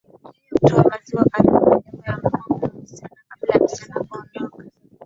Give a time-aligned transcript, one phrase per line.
[0.49, 4.63] Yeye hutoa maziwa karibu na nyumba ya mama wa msichana Kabla ya msichana kuondoka